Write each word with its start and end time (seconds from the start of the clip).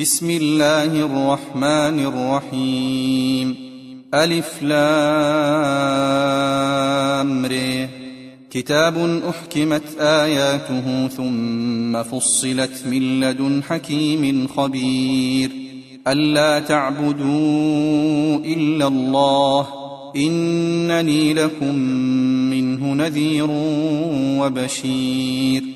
بسم 0.00 0.30
الله 0.30 0.84
الرحمن 0.84 2.06
الرحيم. 2.06 3.54
ألف 4.14 4.62
لام 4.62 5.06
ر. 7.46 7.86
كتاب 8.50 9.22
أحكمت 9.28 9.82
آياته 10.00 11.08
ثم 11.08 12.02
فصلت 12.02 12.84
من 12.86 13.20
لدن 13.20 13.62
حكيم 13.62 14.46
خبير. 14.56 15.50
ألا 16.08 16.60
تعبدوا 16.60 18.36
إلا 18.44 18.86
الله. 18.86 19.66
إنني 20.16 21.34
لكم 21.34 21.74
منه 22.50 22.94
نذير 22.94 23.46
وبشير. 24.40 25.75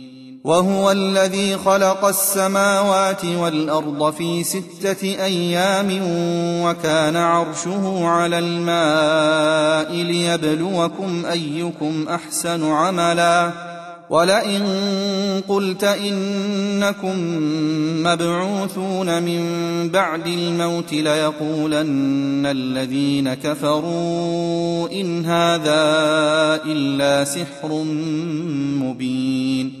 وهو 0.43 0.91
الذي 0.91 1.57
خلق 1.57 2.05
السماوات 2.05 3.25
والأرض 3.25 4.13
في 4.13 4.43
ستة 4.43 5.03
أيام 5.03 5.99
وكان 6.63 7.15
عرشه 7.15 8.05
على 8.07 8.39
الماء 8.39 9.95
ليبلوكم 9.95 11.25
أيكم 11.31 12.05
أحسن 12.09 12.71
عملا. 12.71 13.51
ولئن 14.09 14.63
قلت 15.47 15.83
إنكم 15.83 17.15
مبعوثون 18.03 19.23
من 19.23 19.41
بعد 19.89 20.27
الموت 20.27 20.93
ليقولن 20.93 22.45
الذين 22.45 23.33
كفروا 23.33 24.91
إن 24.91 25.25
هذا 25.25 25.81
إلا 26.65 27.23
سحر 27.23 27.83
مبين. 28.81 29.80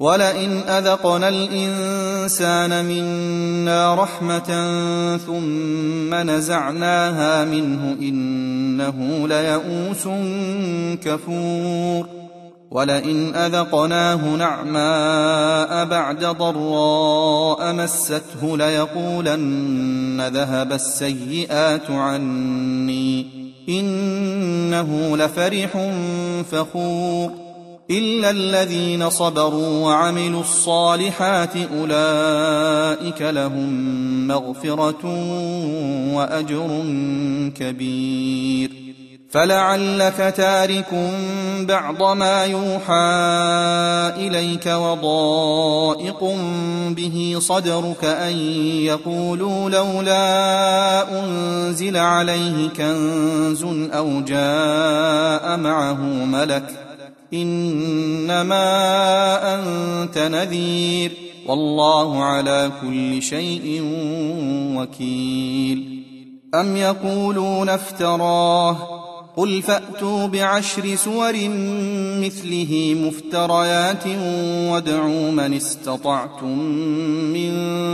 ولئن 0.00 0.58
أذقنا 0.58 1.28
الإنسان 1.28 2.84
منا 2.84 3.94
رحمة 3.94 4.46
ثم 5.26 6.14
نزعناها 6.14 7.44
منه 7.44 7.96
إنه 8.00 9.28
ليئوس 9.28 10.08
كفور. 11.04 12.06
ولئن 12.70 13.34
أذقناه 13.34 14.36
نعماء 14.36 15.84
بعد 15.84 16.24
ضراء 16.24 17.72
مسته 17.72 18.56
ليقولن 18.56 20.28
ذهب 20.34 20.72
السيئات 20.72 21.90
عني 21.90 23.26
إنه 23.68 25.16
لفرح 25.16 25.90
فخور. 26.50 27.47
إلا 27.90 28.30
الذين 28.30 29.10
صبروا 29.10 29.84
وعملوا 29.84 30.40
الصالحات 30.40 31.56
أولئك 31.56 33.22
لهم 33.22 34.28
مغفرة 34.28 35.04
وأجر 36.14 36.84
كبير. 37.56 38.70
فلعلك 39.30 40.34
تارك 40.36 41.10
بعض 41.60 42.02
ما 42.16 42.44
يوحى 42.44 43.08
إليك 44.26 44.66
وضائق 44.66 46.24
به 46.90 47.36
صدرك 47.38 48.04
أن 48.04 48.36
يقولوا 48.84 49.70
لولا 49.70 51.20
أنزل 51.20 51.96
عليه 51.96 52.68
كنز 52.68 53.64
أو 53.92 54.20
جاء 54.20 55.56
معه 55.56 56.02
ملك 56.24 56.87
إنما 57.34 58.64
أنت 59.54 60.18
نذير 60.18 61.12
والله 61.46 62.24
على 62.24 62.70
كل 62.82 63.22
شيء 63.22 63.80
وكيل. 64.76 66.02
أم 66.54 66.76
يقولون 66.76 67.68
افتراه؟ 67.68 68.76
قل 69.36 69.62
فأتوا 69.62 70.26
بعشر 70.26 70.96
سور 70.96 71.32
مثله 72.24 72.96
مفتريات 73.04 74.06
وادعوا 74.72 75.30
من 75.30 75.54
استطعتم 75.54 76.58
من 77.32 77.52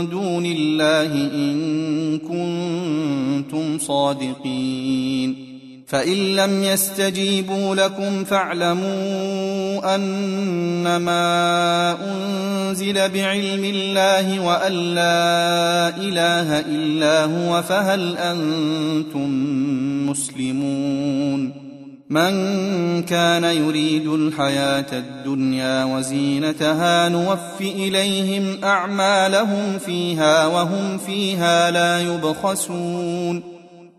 دون 0.09 0.45
الله 0.45 1.13
إن 1.13 2.19
كنتم 2.19 3.79
صادقين. 3.79 5.44
فإن 5.87 6.35
لم 6.35 6.63
يستجيبوا 6.63 7.75
لكم 7.75 8.23
فاعلموا 8.23 9.95
أنما 9.95 11.17
أنزل 12.11 12.93
بعلم 12.93 13.63
الله 13.63 14.39
وأن 14.39 14.73
لا 14.73 15.97
إله 15.97 16.59
إلا 16.59 17.25
هو 17.25 17.61
فهل 17.61 18.17
أنتم 18.17 19.29
مسلمون؟ 20.09 21.65
من 22.09 22.33
كان 23.03 23.43
يريد 23.43 24.07
الحياة 24.07 24.85
الدنيا 24.93 25.83
وزينتها 25.83 27.09
نوف 27.09 27.61
إليهم 27.61 28.63
أعمالهم 28.63 29.79
فيها 29.85 30.47
وهم 30.47 30.97
فيها 30.97 31.71
لا 31.71 32.01
يبخسون. 32.01 33.54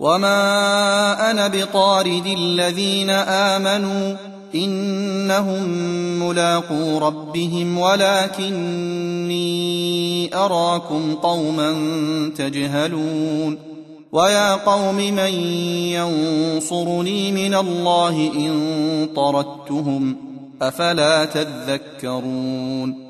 وما 0.00 1.30
أنا 1.30 1.48
بطارد 1.48 2.26
الذين 2.26 3.10
امنوا 3.10 4.16
انهم 4.54 5.68
ملاقو 6.22 6.98
ربهم 6.98 7.78
ولكني 7.78 9.40
اراكم 10.36 11.14
قوما 11.14 11.72
تجهلون 12.36 13.58
ويا 14.12 14.54
قوم 14.54 14.96
من 14.96 15.34
ينصرني 15.94 17.32
من 17.32 17.54
الله 17.54 18.30
ان 18.36 19.08
طردتهم 19.16 20.16
افلا 20.62 21.24
تذكرون 21.24 23.09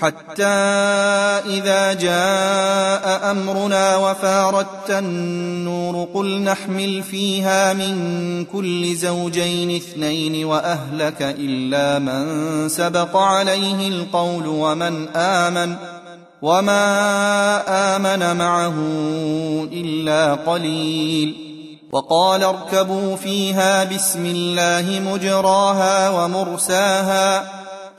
حتى 0.00 0.44
إذا 1.46 1.92
جاء 1.92 3.30
أمرنا 3.30 3.96
وفاردت 3.96 4.90
النور 4.90 6.08
قل 6.14 6.40
نحمل 6.40 7.02
فيها 7.02 7.72
من 7.72 8.44
كل 8.44 8.94
زوجين 8.96 9.76
اثنين 9.76 10.44
وأهلك 10.44 11.22
إلا 11.22 11.98
من 11.98 12.68
سبق 12.68 13.16
عليه 13.16 13.88
القول 13.88 14.46
ومن 14.46 15.08
آمن 15.16 15.76
وما 16.42 17.96
آمن 17.96 18.36
معه 18.36 18.74
إلا 19.72 20.34
قليل 20.34 21.50
وقال 21.92 22.42
اركبوا 22.42 23.16
فيها 23.16 23.84
بسم 23.84 24.26
الله 24.26 25.00
مجراها 25.12 26.10
ومرساها 26.10 27.60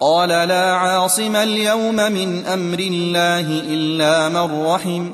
قال 0.00 0.28
لا 0.28 0.72
عاصم 0.72 1.36
اليوم 1.36 1.96
من 1.96 2.44
أمر 2.44 2.78
الله 2.78 3.40
إلا 3.40 4.28
من 4.28 4.66
رحم 4.66 5.10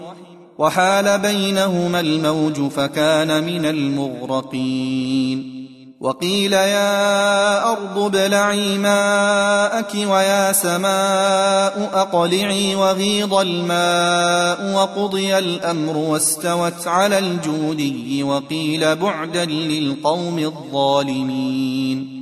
وحال 0.58 1.18
بينهما 1.18 2.00
الموج 2.00 2.70
فكان 2.70 3.44
من 3.44 3.66
المغرقين. 3.66 5.62
وقيل 6.00 6.52
يا 6.52 7.72
أرض 7.72 8.16
ابلعي 8.16 8.78
ماءك 8.78 9.94
ويا 9.94 10.52
سماء 10.52 11.90
أقلعي 11.94 12.74
وغيض 12.74 13.34
الماء 13.34 14.74
وقضي 14.74 15.38
الأمر 15.38 15.96
واستوت 15.96 16.86
على 16.86 17.18
الجودي 17.18 18.22
وقيل 18.22 18.96
بعدا 18.96 19.44
للقوم 19.44 20.38
الظالمين. 20.38 22.21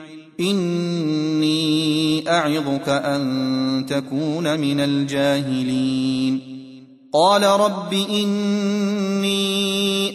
إني 0.41 2.29
أعظك 2.29 2.89
أن 2.89 3.85
تكون 3.89 4.59
من 4.59 4.79
الجاهلين. 4.79 6.51
قال 7.13 7.43
رب 7.43 7.93
إني 7.93 9.51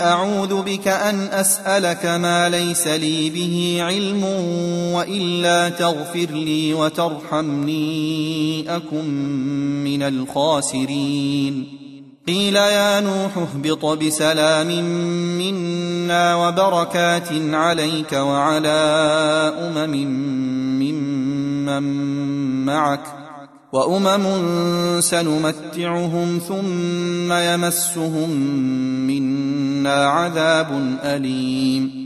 أعوذ 0.03 0.63
بك 0.63 0.89
أن 0.89 1.21
أسألك 1.21 2.07
ما 2.07 2.49
ليس 2.49 2.87
لي 2.87 3.31
به 3.31 3.79
علم 3.81 4.25
وإلا 4.95 5.69
تغفر 5.69 6.31
لي 6.31 6.75
وترحمني 6.75 8.77
أكن 8.77 9.05
من 9.85 10.03
الخاسرين. 10.03 11.86
قيل 12.29 12.57
يا 12.57 13.01
نوح 13.01 13.39
اهبط 13.39 13.99
بسلام 13.99 14.67
منا 15.39 16.35
وبركات 16.35 17.29
عليك 17.33 18.13
وعلى 18.13 18.69
أمم 19.59 19.95
ممن 20.81 21.83
معك 22.65 23.01
وأمم 23.73 24.27
سنمتعهم 25.01 26.39
ثم 26.49 27.33
يمسهم 27.33 28.31
منا 29.07 30.07
عذاب 30.07 30.99
أليم 31.05 32.06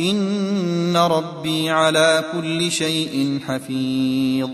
ان 0.00 0.96
ربي 0.96 1.70
على 1.70 2.24
كل 2.32 2.70
شيء 2.70 3.38
حفيظ. 3.48 4.48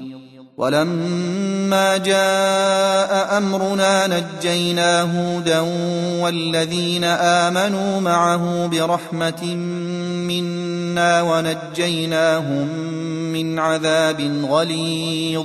ولما 0.57 1.97
جاء 1.97 3.39
امرنا 3.39 4.07
نجينا 4.07 5.03
هودا 5.03 5.61
والذين 6.21 7.05
امنوا 7.05 8.01
معه 8.01 8.67
برحمه 8.67 9.55
منا 10.27 11.23
ونجيناهم 11.23 12.69
من 13.33 13.59
عذاب 13.59 14.45
غليظ. 14.51 15.45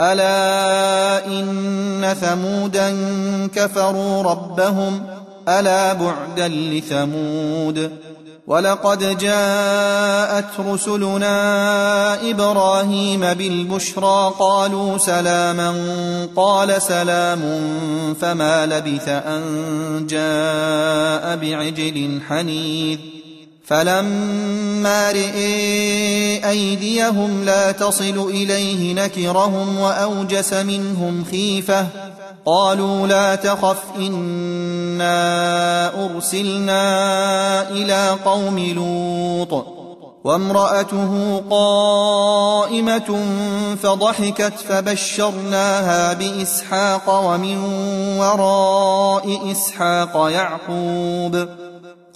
ألا 0.00 1.26
إن 1.26 2.14
ثمودا 2.20 2.96
كفروا 3.54 4.22
ربهم 4.22 5.06
ألا 5.48 5.92
بعدا 5.92 6.48
لثمود 6.48 7.90
ولقد 8.46 9.18
جاءت 9.18 10.60
رسلنا 10.60 12.30
إبراهيم 12.30 13.20
بالبشرى 13.20 14.34
قالوا 14.38 14.98
سلاما 14.98 15.74
قال 16.36 16.82
سلام 16.82 17.40
فما 18.20 18.66
لبث 18.66 19.08
أن 19.08 19.42
جاء 20.08 21.36
بعجل 21.36 22.20
حنيذ 22.28 22.98
فلما 23.68 25.12
رئي 25.12 26.48
أيديهم 26.48 27.44
لا 27.44 27.72
تصل 27.72 28.26
إليه 28.30 28.94
نكرهم 28.94 29.78
وأوجس 29.78 30.52
منهم 30.52 31.24
خيفة. 31.30 31.86
قالوا 32.46 33.06
لا 33.06 33.34
تخف 33.34 33.82
إنا 33.98 35.14
أرسلنا 36.04 37.70
إلى 37.70 38.16
قوم 38.24 38.58
لوط. 38.58 39.66
وامرأته 40.24 41.42
قائمة 41.50 43.20
فضحكت 43.82 44.52
فبشرناها 44.68 46.12
بإسحاق 46.12 47.24
ومن 47.24 47.58
وراء 48.18 49.52
إسحاق 49.52 50.30
يعقوب. 50.30 51.67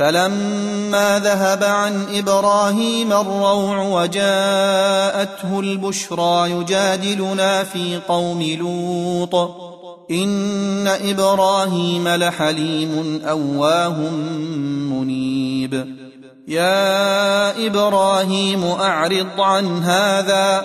فلما 0.00 1.18
ذهب 1.18 1.64
عن 1.64 2.06
إبراهيم 2.14 3.12
الروع 3.12 3.82
وجاءته 3.82 5.60
البشرى 5.60 6.50
يجادلنا 6.50 7.64
في 7.64 8.00
قوم 8.08 8.42
لوط. 8.42 9.34
إن 10.10 10.86
إبراهيم 10.86 12.08
لحليم 12.08 13.22
أواه 13.28 13.98
منيب. 14.90 15.96
يا 16.48 17.66
إبراهيم 17.66 18.64
أعرض 18.64 19.40
عن 19.40 19.82
هذا. 19.82 20.64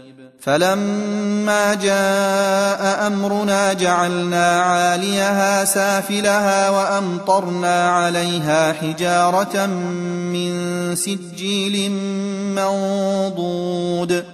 فلما 0.41 1.73
جاء 1.73 3.07
أمرنا 3.07 3.73
جعلنا 3.73 4.61
عاليها 4.61 5.65
سافلها 5.65 6.69
وأمطرنا 6.69 7.89
عليها 7.89 8.73
حجارة 8.73 9.65
من 9.65 10.51
سجيل 10.95 11.91
منضود 12.55 14.25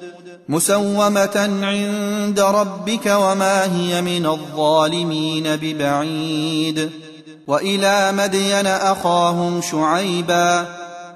مسومة 0.50 1.60
عند 1.63 2.39
ربك 2.39 3.06
وما 3.06 3.63
هي 3.76 4.02
من 4.02 4.26
الظالمين 4.26 5.56
ببعيد 5.56 6.89
وإلى 7.48 8.12
مدين 8.12 8.67
أخاهم 8.67 9.62
شعيبا 9.62 10.77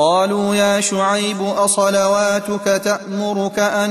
قالوا 0.00 0.54
يا 0.54 0.80
شعيب 0.80 1.42
أصلواتك 1.42 2.82
تأمرك 2.84 3.58
أن 3.58 3.90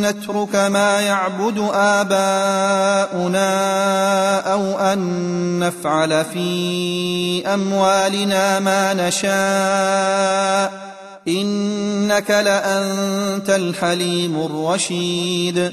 نترك 0.00 0.54
ما 0.54 1.00
يعبد 1.00 1.68
آباؤنا 1.72 3.40
أو 4.52 4.78
أن 4.78 5.00
نفعل 5.58 6.24
في 6.24 7.46
أموالنا 7.46 8.60
ما 8.60 8.94
نشاء؟ 8.94 10.72
إنك 11.28 12.30
لأنت 12.30 13.50
الحليم 13.50 14.46
الرشيد. 14.46 15.72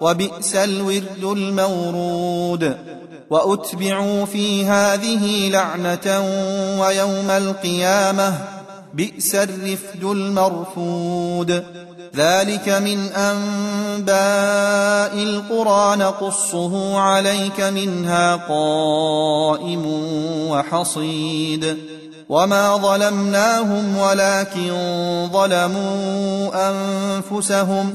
وبئس 0.00 0.54
الورد 0.54 1.24
المورود. 1.24 2.76
وأتبعوا 3.30 4.24
في 4.24 4.64
هذه 4.64 5.50
لعنة 5.50 6.24
ويوم 6.80 7.30
القيامة 7.30 8.34
بئس 8.94 9.34
الرفد 9.34 10.04
المرفود. 10.04 11.64
ذلك 12.16 12.68
من 12.68 12.98
أنباء 13.12 14.12
القرى 15.22 15.96
نقصه 15.96 16.98
عليك 16.98 17.60
منها 17.60 18.36
قائم 18.36 19.86
وحصيد. 20.50 21.76
وما 22.28 22.76
ظلمناهم 22.76 23.98
ولكن 23.98 24.72
ظلموا 25.32 26.50
أنفسهم 26.70 27.94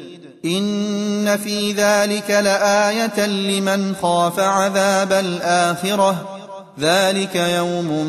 إن 0.45 1.37
في 1.37 1.71
ذلك 1.71 2.31
لآية 2.31 3.25
لمن 3.25 3.95
خاف 4.01 4.39
عذاب 4.39 5.13
الآخرة. 5.13 6.39
ذلك 6.79 7.35
يوم 7.35 8.05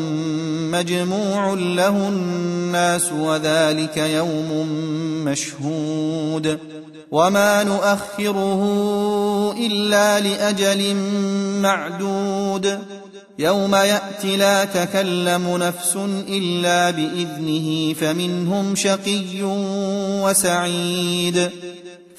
مجموع 0.71 1.53
له 1.53 2.09
الناس 2.09 3.11
وذلك 3.11 3.97
يوم 3.97 4.67
مشهود. 5.25 6.59
وما 7.11 7.63
نؤخره 7.63 8.61
إلا 9.59 10.19
لأجل 10.19 10.95
معدود. 11.61 12.79
يوم 13.39 13.75
يات 13.75 14.25
لا 14.25 14.65
تكلم 14.65 15.57
نفس 15.57 15.97
إلا 16.29 16.89
بإذنه 16.89 17.93
فمنهم 17.93 18.75
شقي 18.75 19.43
وسعيد. 20.23 21.49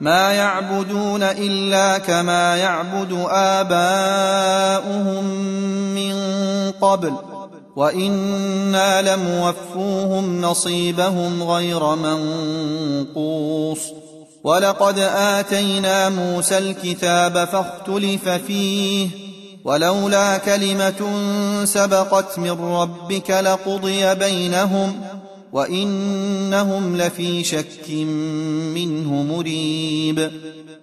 ما 0.00 0.32
يعبدون 0.32 1.22
الا 1.22 1.98
كما 1.98 2.56
يعبد 2.56 3.26
اباؤهم 3.30 5.24
من 5.94 6.14
قبل 6.80 7.12
وأنا 7.76 9.14
لموفوهم 9.14 10.40
نصيبهم 10.40 11.42
غير 11.42 11.94
منقوص 11.94 13.80
ولقد 14.44 14.98
اتينا 14.98 16.08
موسى 16.08 16.58
الكتاب 16.58 17.44
فاختلف 17.44 18.28
فيه 18.28 19.08
ولولا 19.64 20.38
كلمه 20.38 21.10
سبقت 21.64 22.38
من 22.38 22.50
ربك 22.50 23.30
لقضي 23.30 24.14
بينهم 24.14 25.00
وانهم 25.52 26.96
لفي 26.96 27.44
شك 27.44 27.90
منه 28.74 29.22
مريب 29.22 30.30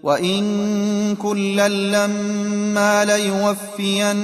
وان 0.04 1.16
كلا 1.16 1.68
لما 1.68 3.06
ليوفينهم 3.06 4.20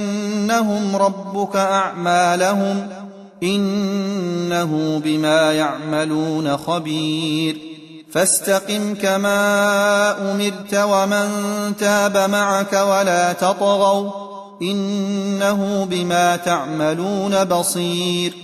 ربك 0.96 1.56
اعمالهم 1.56 2.88
انه 3.42 5.00
بما 5.04 5.52
يعملون 5.52 6.56
خبير 6.56 7.58
فاستقم 8.10 8.94
كما 8.94 10.30
امرت 10.32 10.74
ومن 10.74 11.28
تاب 11.78 12.30
معك 12.30 12.72
ولا 12.72 13.32
تطغوا 13.32 14.10
انه 14.62 15.86
بما 15.90 16.36
تعملون 16.36 17.44
بصير 17.44 18.43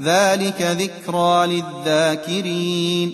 ذلك 0.00 0.62
ذكرى 0.62 1.46
للذاكرين 1.46 3.12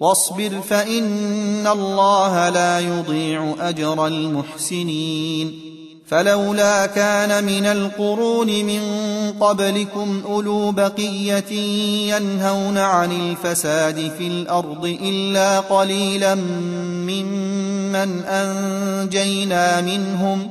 واصبر 0.00 0.60
فان 0.68 1.66
الله 1.66 2.48
لا 2.48 2.80
يضيع 2.80 3.54
اجر 3.60 4.06
المحسنين 4.06 5.66
فلولا 6.06 6.86
كان 6.86 7.44
من 7.44 7.66
القرون 7.66 8.46
من 8.46 8.80
قبلكم 9.40 10.22
اولو 10.26 10.72
بقيه 10.72 11.52
ينهون 12.14 12.78
عن 12.78 13.12
الفساد 13.12 14.12
في 14.18 14.26
الأرض 14.26 14.96
الا 15.02 15.60
قليلا 15.60 16.34
ممن 16.34 18.24
انجينا 18.24 19.80
منهم 19.80 20.50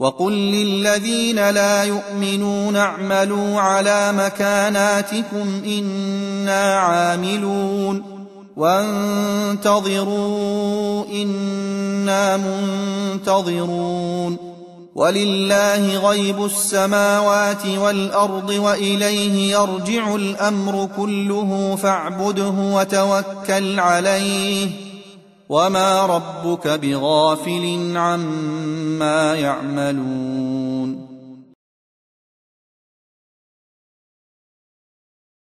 وقل 0.00 0.32
للذين 0.32 1.50
لا 1.50 1.84
يؤمنون 1.84 2.76
اعملوا 2.76 3.60
على 3.60 4.12
مكاناتكم 4.12 5.62
إنا 5.66 6.78
عاملون 6.78 8.02
وانتظروا 8.56 10.04
إنا 11.06 12.36
منتظرون 13.16 14.36
ولله 14.94 16.08
غيب 16.08 16.44
السماوات 16.44 17.66
والأرض 17.66 18.50
وإليه 18.50 19.52
يرجع 19.52 20.14
الأمر 20.14 20.88
كله 20.96 21.78
فاعبده 21.82 22.54
وتوكل 22.58 23.80
عليه 23.80 24.89
وما 25.50 26.06
ربك 26.06 26.68
بغافل 26.68 27.96
عما 27.96 29.34
يعملون 29.34 31.09